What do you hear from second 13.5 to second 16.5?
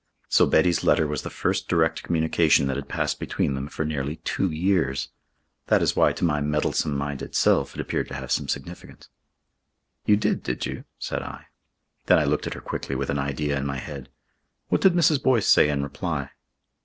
in my head. "What did Mrs. Boyce say in reply?"